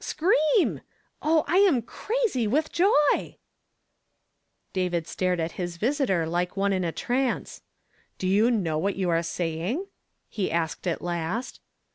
scream! 0.03 0.81
Oh, 1.21 1.45
I 1.47 1.57
am 1.57 1.83
crazy 1.83 2.47
with 2.47 2.71
joy!" 2.71 3.37
David 4.73 5.05
stared 5.05 5.39
at 5.39 5.51
his 5.61 5.77
visitor 5.77 6.25
like 6.25 6.57
one 6.57 6.73
in 6.73 6.83
a 6.83 6.91
trance. 6.91 7.61
"Do 8.17 8.27
you 8.27 8.49
know 8.49 8.79
what 8.79 8.95
you 8.95 9.11
are 9.11 9.21
saying?" 9.21 9.85
he' 10.27 10.51
asked 10.51 10.87
at 10.87 11.03
last. 11.03 11.61